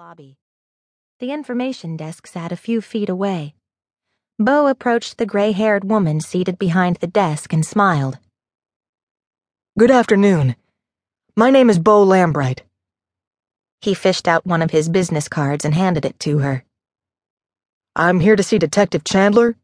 [0.00, 0.38] lobby.
[1.18, 3.54] The information desk sat a few feet away.
[4.38, 8.16] Bo approached the gray haired woman seated behind the desk and smiled.
[9.78, 10.56] Good afternoon.
[11.36, 12.60] My name is Bo Lambright.
[13.82, 16.64] He fished out one of his business cards and handed it to her.
[17.94, 19.54] I'm here to see Detective Chandler.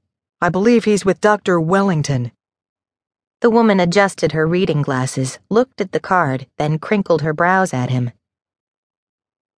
[0.43, 1.59] I believe he's with Dr.
[1.59, 2.31] Wellington.
[3.41, 7.89] The woman adjusted her reading glasses, looked at the card, then crinkled her brows at
[7.89, 8.11] him.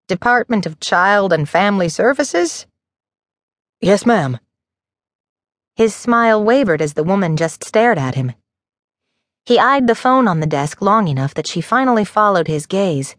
[0.08, 2.66] Department of Child and Family Services?
[3.82, 4.40] Yes, ma'am.
[5.76, 8.32] His smile wavered as the woman just stared at him.
[9.46, 13.18] He eyed the phone on the desk long enough that she finally followed his gaze.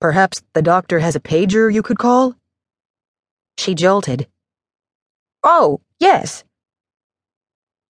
[0.00, 2.36] Perhaps the doctor has a pager you could call?
[3.58, 4.28] She jolted.
[5.42, 6.44] Oh, yes.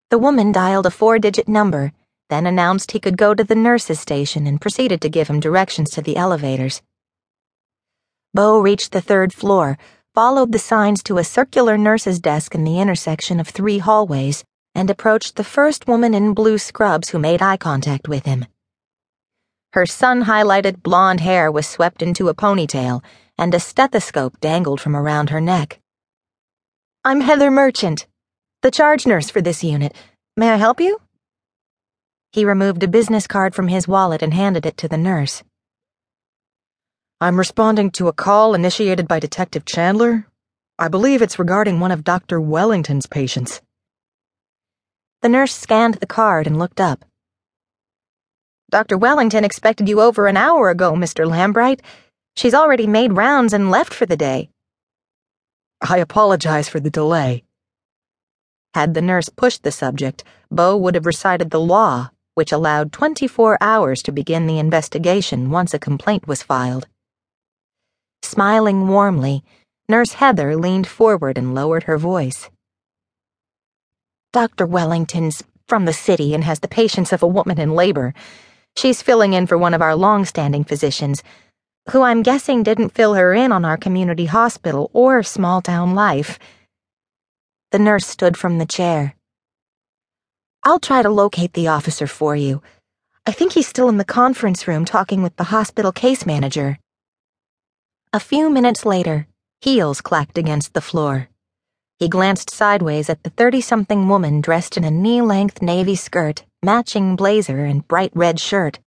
[0.09, 1.93] The woman dialed a four digit number,
[2.31, 5.91] then announced he could go to the nurse's station and proceeded to give him directions
[5.91, 6.81] to the elevators.
[8.33, 9.77] Bo reached the third floor,
[10.15, 14.89] followed the signs to a circular nurse's desk in the intersection of three hallways, and
[14.89, 18.47] approached the first woman in blue scrubs who made eye contact with him.
[19.73, 23.03] Her sun highlighted blonde hair was swept into a ponytail,
[23.37, 25.81] and a stethoscope dangled from around her neck.
[27.05, 28.07] I'm Heather Merchant,
[28.63, 29.93] the charge nurse for this unit.
[30.37, 31.01] May I help you?
[32.31, 35.43] He removed a business card from his wallet and handed it to the nurse.
[37.23, 40.27] I'm responding to a call initiated by Detective Chandler.
[40.79, 42.41] I believe it's regarding one of Dr.
[42.41, 43.61] Wellington's patients.
[45.21, 47.05] The nurse scanned the card and looked up.
[48.71, 48.97] Dr.
[48.97, 51.27] Wellington expected you over an hour ago, Mr.
[51.29, 51.81] Lambright.
[52.37, 54.49] She's already made rounds and left for the day.
[55.83, 57.45] I apologize for the delay.
[58.73, 63.59] Had the nurse pushed the subject, Bo would have recited the law, which allowed 24
[63.61, 66.87] hours to begin the investigation once a complaint was filed.
[68.23, 69.45] Smiling warmly,
[69.89, 72.49] Nurse Heather leaned forward and lowered her voice.
[74.33, 74.67] Dr.
[74.67, 78.13] Wellington's from the city and has the patience of a woman in labor.
[78.77, 81.23] She's filling in for one of our long standing physicians,
[81.91, 86.41] who I'm guessing didn't fill her in on our community hospital or small town life.
[87.71, 89.15] The nurse stood from the chair.
[90.65, 92.63] I'll try to locate the officer for you.
[93.25, 96.80] I think he's still in the conference room talking with the hospital case manager.
[98.13, 99.29] A few minutes later,
[99.61, 101.29] heels clacked against the floor.
[102.01, 106.45] He glanced sideways at the 30 something woman dressed in a knee length navy skirt,
[106.61, 108.81] matching blazer, and bright red shirt.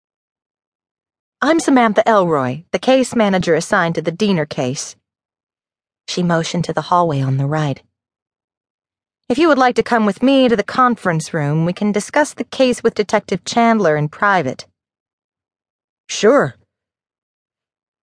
[1.40, 4.96] I'm Samantha Elroy, the case manager assigned to the Diener case.
[6.08, 7.80] She motioned to the hallway on the right.
[9.28, 12.34] If you would like to come with me to the conference room, we can discuss
[12.34, 14.66] the case with Detective Chandler in private.
[16.08, 16.56] Sure.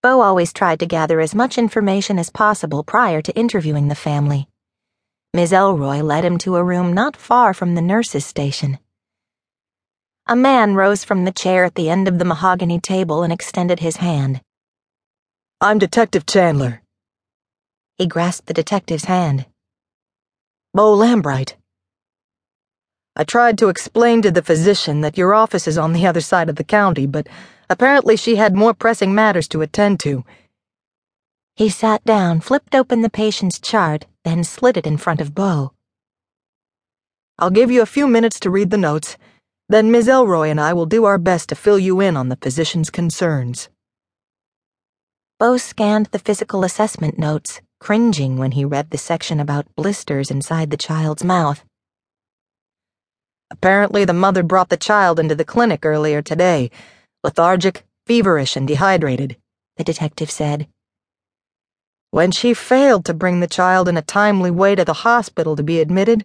[0.01, 4.49] Bo always tried to gather as much information as possible prior to interviewing the family.
[5.35, 5.53] Ms.
[5.53, 8.79] Elroy led him to a room not far from the nurse's station.
[10.29, 13.81] A man rose from the chair at the end of the mahogany table and extended
[13.81, 14.41] his hand.
[15.61, 16.83] I'm Detective Chandler.
[17.97, 19.47] He grasped the detective's hand.
[20.73, 21.57] Bo Lambright.
[23.17, 26.49] I tried to explain to the physician that your office is on the other side
[26.49, 27.27] of the county, but
[27.71, 30.25] apparently she had more pressing matters to attend to.
[31.57, 35.73] He sat down, flipped open the patient's chart, then slid it in front of Bo.
[37.39, 39.17] I'll give you a few minutes to read the notes.
[39.69, 40.09] Then Ms.
[40.09, 43.69] Elroy and I will do our best to fill you in on the physician's concerns.
[45.39, 50.71] Bo scanned the physical assessment notes, cringing when he read the section about blisters inside
[50.71, 51.65] the child's mouth.
[53.51, 56.71] Apparently, the mother brought the child into the clinic earlier today,
[57.25, 59.37] lethargic, feverish, and dehydrated,
[59.77, 60.69] the detective said.
[62.11, 65.63] When she failed to bring the child in a timely way to the hospital to
[65.63, 66.25] be admitted,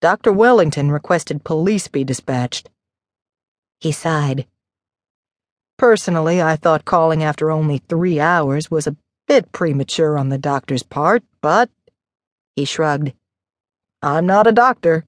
[0.00, 0.32] Dr.
[0.32, 2.70] Wellington requested police be dispatched.
[3.80, 4.46] He sighed.
[5.78, 10.82] Personally, I thought calling after only three hours was a bit premature on the doctor's
[10.82, 11.70] part, but.
[12.54, 13.12] He shrugged.
[14.02, 15.04] I'm not a doctor.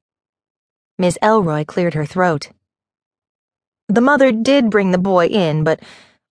[0.99, 2.51] Miss Elroy cleared her throat.
[3.89, 5.81] The mother did bring the boy in, but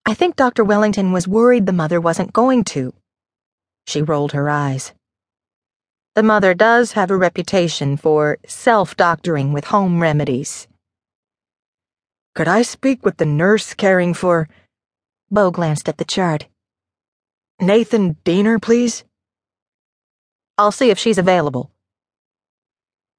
[0.06, 0.64] I think Dr.
[0.64, 2.94] Wellington was worried the mother wasn't going to.
[3.88, 4.94] She rolled her eyes.
[6.16, 10.68] The mother does have a reputation for self doctoring with home remedies.
[12.36, 14.50] Could I speak with the nurse caring for.
[15.30, 16.48] Bo glanced at the chart.
[17.60, 19.06] Nathan Diener, please?
[20.58, 21.71] I'll see if she's available.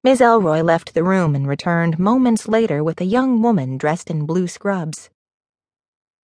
[0.04, 4.26] Miss Elroy left the room and returned moments later with a young woman dressed in
[4.26, 5.10] blue scrubs.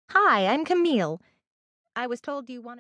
[0.10, 1.22] Hi, I'm Camille.
[1.96, 2.76] I was told you wanted